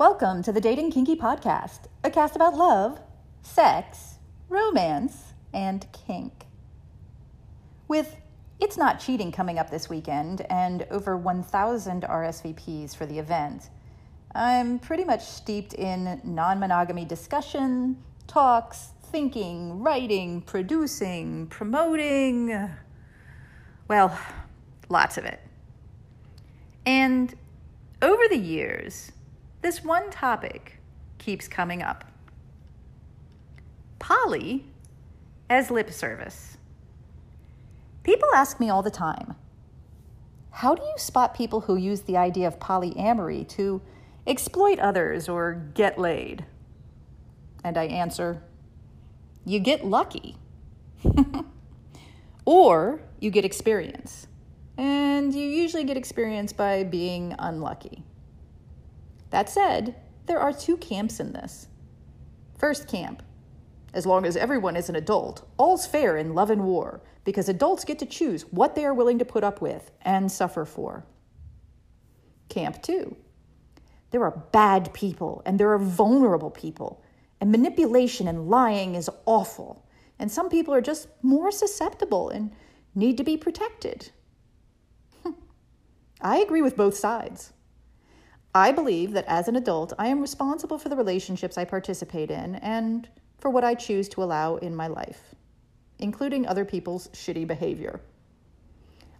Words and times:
Welcome 0.00 0.42
to 0.44 0.52
the 0.52 0.62
Dating 0.62 0.90
Kinky 0.90 1.14
Podcast, 1.14 1.80
a 2.02 2.10
cast 2.10 2.34
about 2.34 2.56
love, 2.56 2.98
sex, 3.42 4.14
romance, 4.48 5.34
and 5.52 5.86
kink. 5.92 6.46
With 7.86 8.16
It's 8.58 8.78
Not 8.78 8.98
Cheating 8.98 9.30
coming 9.30 9.58
up 9.58 9.68
this 9.68 9.90
weekend 9.90 10.40
and 10.48 10.86
over 10.90 11.18
1,000 11.18 12.04
RSVPs 12.04 12.96
for 12.96 13.04
the 13.04 13.18
event, 13.18 13.68
I'm 14.34 14.78
pretty 14.78 15.04
much 15.04 15.22
steeped 15.22 15.74
in 15.74 16.18
non 16.24 16.58
monogamy 16.58 17.04
discussion, 17.04 18.02
talks, 18.26 18.92
thinking, 19.12 19.82
writing, 19.82 20.40
producing, 20.40 21.46
promoting. 21.48 22.70
Well, 23.86 24.18
lots 24.88 25.18
of 25.18 25.26
it. 25.26 25.40
And 26.86 27.34
over 28.00 28.22
the 28.30 28.38
years, 28.38 29.12
this 29.62 29.84
one 29.84 30.10
topic 30.10 30.80
keeps 31.18 31.48
coming 31.48 31.82
up 31.82 32.04
poly 33.98 34.64
as 35.48 35.70
lip 35.70 35.90
service. 35.90 36.56
People 38.02 38.28
ask 38.34 38.58
me 38.58 38.70
all 38.70 38.82
the 38.82 38.90
time 38.90 39.36
how 40.52 40.74
do 40.74 40.82
you 40.82 40.94
spot 40.96 41.34
people 41.34 41.60
who 41.60 41.76
use 41.76 42.02
the 42.02 42.16
idea 42.16 42.46
of 42.46 42.58
polyamory 42.58 43.48
to 43.48 43.80
exploit 44.26 44.78
others 44.78 45.28
or 45.28 45.54
get 45.74 45.98
laid? 45.98 46.44
And 47.62 47.78
I 47.78 47.84
answer, 47.84 48.42
you 49.44 49.60
get 49.60 49.84
lucky. 49.84 50.36
or 52.44 53.00
you 53.20 53.30
get 53.30 53.44
experience. 53.44 54.26
And 54.76 55.34
you 55.34 55.46
usually 55.46 55.84
get 55.84 55.96
experience 55.96 56.52
by 56.52 56.84
being 56.84 57.34
unlucky. 57.38 58.02
That 59.30 59.48
said, 59.48 59.94
there 60.26 60.40
are 60.40 60.52
two 60.52 60.76
camps 60.76 61.20
in 61.20 61.32
this. 61.32 61.68
First 62.58 62.88
camp, 62.88 63.22
as 63.92 64.06
long 64.06 64.24
as 64.24 64.36
everyone 64.36 64.76
is 64.76 64.88
an 64.88 64.96
adult, 64.96 65.48
all's 65.56 65.86
fair 65.86 66.16
in 66.16 66.34
love 66.34 66.50
and 66.50 66.64
war, 66.64 67.00
because 67.24 67.48
adults 67.48 67.84
get 67.84 67.98
to 68.00 68.06
choose 68.06 68.42
what 68.50 68.74
they 68.74 68.84
are 68.84 68.94
willing 68.94 69.18
to 69.18 69.24
put 69.24 69.44
up 69.44 69.60
with 69.60 69.90
and 70.02 70.30
suffer 70.30 70.64
for. 70.64 71.04
Camp 72.48 72.82
two, 72.82 73.16
there 74.10 74.24
are 74.24 74.44
bad 74.52 74.92
people 74.92 75.42
and 75.46 75.58
there 75.58 75.72
are 75.72 75.78
vulnerable 75.78 76.50
people, 76.50 77.02
and 77.40 77.50
manipulation 77.50 78.28
and 78.28 78.48
lying 78.48 78.94
is 78.94 79.10
awful, 79.26 79.86
and 80.18 80.30
some 80.30 80.48
people 80.48 80.74
are 80.74 80.80
just 80.80 81.08
more 81.22 81.50
susceptible 81.50 82.28
and 82.28 82.52
need 82.94 83.16
to 83.16 83.24
be 83.24 83.36
protected. 83.36 84.10
I 86.20 86.38
agree 86.38 86.62
with 86.62 86.76
both 86.76 86.96
sides. 86.96 87.52
I 88.54 88.72
believe 88.72 89.12
that 89.12 89.26
as 89.28 89.46
an 89.46 89.54
adult, 89.54 89.92
I 89.98 90.08
am 90.08 90.20
responsible 90.20 90.78
for 90.78 90.88
the 90.88 90.96
relationships 90.96 91.56
I 91.56 91.64
participate 91.64 92.30
in 92.30 92.56
and 92.56 93.08
for 93.38 93.48
what 93.50 93.62
I 93.62 93.74
choose 93.74 94.08
to 94.10 94.22
allow 94.22 94.56
in 94.56 94.74
my 94.74 94.88
life, 94.88 95.34
including 96.00 96.46
other 96.46 96.64
people's 96.64 97.08
shitty 97.08 97.46
behavior. 97.46 98.00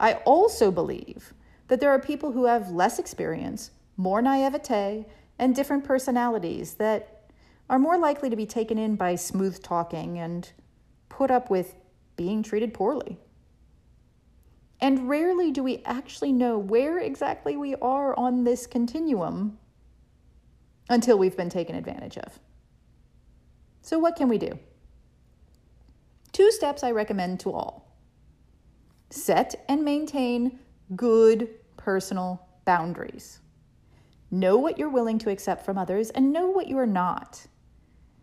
I 0.00 0.14
also 0.24 0.70
believe 0.70 1.34
that 1.68 1.80
there 1.80 1.90
are 1.90 1.98
people 1.98 2.32
who 2.32 2.46
have 2.46 2.70
less 2.70 2.98
experience, 2.98 3.70
more 3.98 4.22
naivete, 4.22 5.04
and 5.38 5.54
different 5.54 5.84
personalities 5.84 6.74
that 6.74 7.30
are 7.68 7.78
more 7.78 7.98
likely 7.98 8.30
to 8.30 8.36
be 8.36 8.46
taken 8.46 8.78
in 8.78 8.96
by 8.96 9.14
smooth 9.14 9.62
talking 9.62 10.18
and 10.18 10.50
put 11.10 11.30
up 11.30 11.50
with 11.50 11.74
being 12.16 12.42
treated 12.42 12.72
poorly. 12.72 13.18
And 14.80 15.08
rarely 15.08 15.50
do 15.50 15.62
we 15.62 15.82
actually 15.84 16.32
know 16.32 16.58
where 16.58 16.98
exactly 16.98 17.56
we 17.56 17.74
are 17.76 18.16
on 18.18 18.44
this 18.44 18.66
continuum 18.66 19.58
until 20.88 21.18
we've 21.18 21.36
been 21.36 21.50
taken 21.50 21.74
advantage 21.74 22.16
of. 22.18 22.38
So, 23.82 23.98
what 23.98 24.16
can 24.16 24.28
we 24.28 24.38
do? 24.38 24.58
Two 26.32 26.50
steps 26.52 26.82
I 26.82 26.92
recommend 26.92 27.40
to 27.40 27.52
all 27.52 27.88
set 29.10 29.64
and 29.68 29.84
maintain 29.84 30.58
good 30.94 31.48
personal 31.76 32.46
boundaries. 32.64 33.40
Know 34.30 34.58
what 34.58 34.78
you're 34.78 34.90
willing 34.90 35.18
to 35.20 35.30
accept 35.30 35.64
from 35.64 35.78
others 35.78 36.10
and 36.10 36.32
know 36.32 36.48
what 36.48 36.68
you 36.68 36.78
are 36.78 36.86
not. 36.86 37.46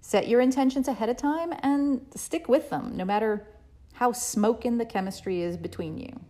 Set 0.00 0.28
your 0.28 0.40
intentions 0.40 0.86
ahead 0.86 1.08
of 1.08 1.16
time 1.16 1.52
and 1.62 2.06
stick 2.14 2.48
with 2.48 2.70
them, 2.70 2.96
no 2.96 3.04
matter 3.04 3.46
how 3.94 4.12
smoking 4.12 4.78
the 4.78 4.86
chemistry 4.86 5.42
is 5.42 5.56
between 5.56 5.98
you. 5.98 6.20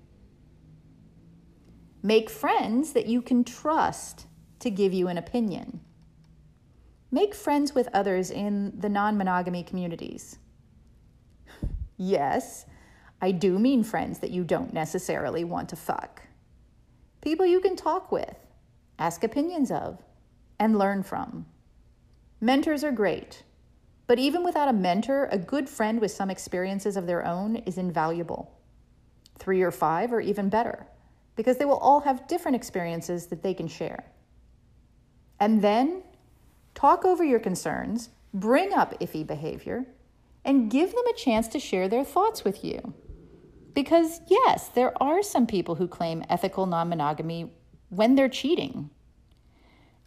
Make 2.03 2.31
friends 2.31 2.93
that 2.93 3.07
you 3.07 3.21
can 3.21 3.43
trust 3.43 4.27
to 4.61 4.71
give 4.71 4.93
you 4.93 5.09
an 5.09 5.19
opinion. 5.19 5.81
Make 7.11 7.35
friends 7.35 7.75
with 7.75 7.89
others 7.93 8.31
in 8.31 8.79
the 8.79 8.89
non 8.89 9.17
monogamy 9.17 9.63
communities. 9.63 10.39
Yes, 12.01 12.65
I 13.21 13.33
do 13.33 13.59
mean 13.59 13.83
friends 13.83 14.21
that 14.21 14.31
you 14.31 14.45
don't 14.45 14.73
necessarily 14.73 15.43
want 15.43 15.69
to 15.71 15.75
fuck. 15.75 16.23
People 17.21 17.45
you 17.45 17.59
can 17.59 17.75
talk 17.75 18.13
with, 18.13 18.37
ask 19.01 19.25
opinions 19.25 19.73
of, 19.73 20.01
and 20.61 20.79
learn 20.79 21.03
from. 21.03 21.47
Mentors 22.41 22.85
are 22.85 22.93
great, 22.93 23.43
but 24.07 24.21
even 24.21 24.45
without 24.45 24.69
a 24.69 24.73
mentor, 24.73 25.29
a 25.33 25.39
good 25.39 25.69
friend 25.69 26.01
with 26.01 26.13
some 26.13 26.31
experiences 26.31 26.97
of 26.97 27.09
their 27.09 27.27
own 27.27 27.57
is 27.57 27.79
invaluable. 27.79 28.57
Three 29.41 29.63
or 29.63 29.73
five 29.73 30.13
are 30.13 30.21
even 30.21 30.49
better 30.49 30.87
because 31.39 31.57
they 31.57 31.65
will 31.65 31.79
all 31.79 32.01
have 32.01 32.27
different 32.27 32.57
experiences 32.57 33.27
that 33.27 33.45
they 33.45 33.55
can 33.55 33.69
share. 33.69 34.05
And 35.39 35.63
then 35.63 36.03
talk 36.75 37.05
over 37.05 37.23
your 37.23 37.39
concerns, 37.39 38.11
bring 38.35 38.73
up 38.73 38.99
iffy 38.99 39.25
behavior, 39.25 39.87
and 40.45 40.69
give 40.69 40.91
them 40.91 41.07
a 41.07 41.17
chance 41.17 41.47
to 41.47 41.61
share 41.61 41.87
their 41.87 42.03
thoughts 42.03 42.43
with 42.43 42.65
you. 42.65 42.93
Because, 43.73 44.21
yes, 44.27 44.67
there 44.67 45.01
are 45.01 45.23
some 45.23 45.47
people 45.47 45.77
who 45.77 45.87
claim 45.87 46.25
ethical 46.29 46.67
non 46.67 46.89
monogamy 46.89 47.53
when 47.91 48.17
they're 48.17 48.29
cheating. 48.29 48.91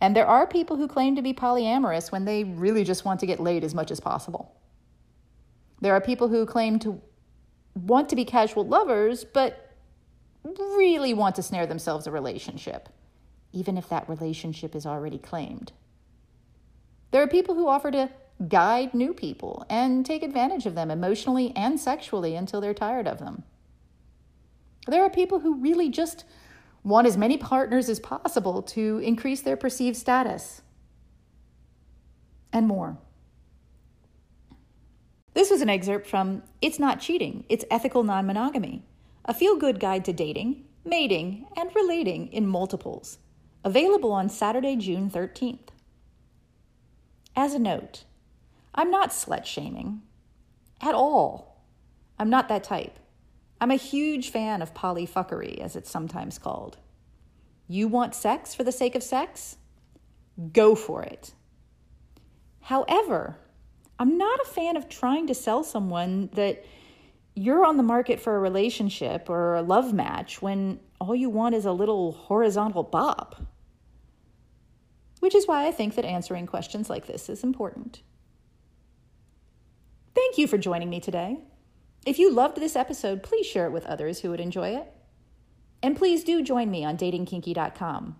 And 0.01 0.13
there 0.13 0.27
are 0.27 0.45
people 0.45 0.75
who 0.75 0.85
claim 0.85 1.15
to 1.15 1.21
be 1.21 1.33
polyamorous 1.33 2.11
when 2.11 2.25
they 2.25 2.43
really 2.43 2.83
just 2.83 3.05
want 3.05 3.21
to 3.21 3.25
get 3.25 3.39
laid 3.39 3.63
as 3.63 3.73
much 3.73 3.89
as 3.89 4.01
possible. 4.01 4.59
There 5.79 5.93
are 5.93 6.01
people 6.01 6.27
who 6.27 6.45
claim 6.45 6.77
to 6.79 6.99
want 7.73 8.09
to 8.09 8.17
be 8.17 8.25
casual 8.25 8.67
lovers, 8.67 9.23
but 9.23 9.70
really 10.43 11.13
want 11.13 11.35
to 11.35 11.43
snare 11.43 11.67
themselves 11.67 12.07
a 12.07 12.11
relationship, 12.11 12.89
even 13.51 13.77
if 13.77 13.89
that 13.89 14.09
relationship 14.09 14.75
is 14.75 14.85
already 14.85 15.17
claimed. 15.17 15.71
There 17.11 17.21
are 17.21 17.27
people 17.27 17.55
who 17.55 17.67
offer 17.67 17.91
to 17.91 18.09
guide 18.47 18.93
new 18.93 19.13
people 19.13 19.65
and 19.69 20.05
take 20.05 20.23
advantage 20.23 20.65
of 20.65 20.75
them 20.75 20.89
emotionally 20.89 21.53
and 21.55 21.79
sexually 21.79 22.35
until 22.35 22.61
they're 22.61 22.73
tired 22.73 23.07
of 23.07 23.19
them. 23.19 23.43
There 24.87 25.03
are 25.03 25.09
people 25.09 25.39
who 25.39 25.55
really 25.55 25.89
just 25.89 26.25
want 26.83 27.05
as 27.05 27.17
many 27.17 27.37
partners 27.37 27.89
as 27.89 27.99
possible 27.99 28.63
to 28.63 28.99
increase 29.03 29.41
their 29.41 29.57
perceived 29.57 29.97
status, 29.97 30.61
and 32.51 32.67
more. 32.67 32.97
This 35.33 35.49
was 35.49 35.61
an 35.61 35.69
excerpt 35.69 36.07
from 36.07 36.43
It's 36.61 36.79
Not 36.79 36.99
Cheating, 36.99 37.45
It's 37.47 37.63
Ethical 37.69 38.03
Non 38.03 38.25
Monogamy 38.25 38.83
a 39.25 39.33
feel 39.33 39.55
good 39.55 39.79
guide 39.79 40.05
to 40.05 40.13
dating, 40.13 40.65
mating, 40.83 41.47
and 41.55 41.73
relating 41.75 42.27
in 42.27 42.47
multiples, 42.47 43.19
available 43.63 44.11
on 44.11 44.29
Saturday, 44.29 44.75
June 44.75 45.09
13th. 45.09 45.69
As 47.35 47.53
a 47.53 47.59
note, 47.59 48.03
I'm 48.73 48.89
not 48.89 49.11
slut 49.11 49.45
shaming 49.45 50.01
at 50.81 50.95
all. 50.95 51.63
I'm 52.17 52.29
not 52.29 52.49
that 52.49 52.63
type. 52.63 52.99
I'm 53.59 53.71
a 53.71 53.75
huge 53.75 54.29
fan 54.29 54.61
of 54.61 54.73
polyfuckery, 54.73 55.59
as 55.59 55.75
it's 55.75 55.89
sometimes 55.89 56.39
called. 56.39 56.77
You 57.67 57.87
want 57.87 58.15
sex 58.15 58.55
for 58.55 58.63
the 58.63 58.71
sake 58.71 58.95
of 58.95 59.03
sex? 59.03 59.57
Go 60.51 60.75
for 60.75 61.03
it. 61.03 61.33
However, 62.61 63.37
I'm 63.99 64.17
not 64.17 64.39
a 64.41 64.49
fan 64.49 64.77
of 64.77 64.89
trying 64.89 65.27
to 65.27 65.35
sell 65.35 65.63
someone 65.63 66.29
that 66.33 66.65
you're 67.35 67.65
on 67.65 67.77
the 67.77 67.83
market 67.83 68.19
for 68.19 68.35
a 68.35 68.39
relationship 68.39 69.29
or 69.29 69.55
a 69.55 69.61
love 69.61 69.93
match 69.93 70.41
when 70.41 70.79
all 70.99 71.15
you 71.15 71.29
want 71.29 71.55
is 71.55 71.65
a 71.65 71.71
little 71.71 72.11
horizontal 72.11 72.83
bop. 72.83 73.41
Which 75.19 75.35
is 75.35 75.47
why 75.47 75.67
I 75.67 75.71
think 75.71 75.95
that 75.95 76.05
answering 76.05 76.47
questions 76.47 76.89
like 76.89 77.07
this 77.07 77.29
is 77.29 77.43
important. 77.43 78.01
Thank 80.13 80.37
you 80.37 80.47
for 80.47 80.57
joining 80.57 80.89
me 80.89 80.99
today. 80.99 81.39
If 82.05 82.19
you 82.19 82.31
loved 82.31 82.57
this 82.57 82.75
episode, 82.75 83.23
please 83.23 83.45
share 83.45 83.67
it 83.67 83.71
with 83.71 83.85
others 83.85 84.19
who 84.19 84.31
would 84.31 84.39
enjoy 84.39 84.75
it. 84.75 84.91
And 85.83 85.95
please 85.95 86.23
do 86.23 86.41
join 86.41 86.69
me 86.69 86.83
on 86.83 86.97
datingkinky.com. 86.97 88.15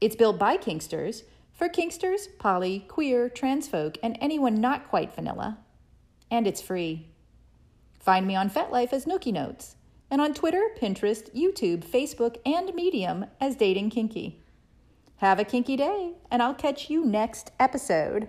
It's 0.00 0.16
built 0.16 0.38
by 0.38 0.56
Kinksters 0.56 1.24
for 1.52 1.68
Kinksters, 1.68 2.28
poly, 2.38 2.80
queer, 2.88 3.28
trans 3.28 3.68
folk, 3.68 3.98
and 4.02 4.16
anyone 4.20 4.60
not 4.60 4.88
quite 4.88 5.12
vanilla. 5.12 5.58
And 6.30 6.46
it's 6.46 6.62
free. 6.62 7.08
Find 7.98 8.26
me 8.26 8.36
on 8.36 8.50
FetLife 8.50 8.92
as 8.92 9.04
Nookie 9.04 9.32
Notes, 9.32 9.76
and 10.10 10.20
on 10.20 10.34
Twitter, 10.34 10.68
Pinterest, 10.80 11.32
YouTube, 11.34 11.84
Facebook, 11.84 12.36
and 12.46 12.74
Medium 12.74 13.26
as 13.40 13.56
Dating 13.56 13.90
Kinky. 13.90 14.42
Have 15.16 15.38
a 15.40 15.44
kinky 15.44 15.76
day, 15.76 16.12
and 16.30 16.42
I'll 16.42 16.54
catch 16.54 16.88
you 16.88 17.04
next 17.04 17.50
episode. 17.58 18.28